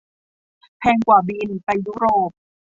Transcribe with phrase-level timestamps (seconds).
[0.79, 2.31] แพงกว่าบิน ไปยุโรป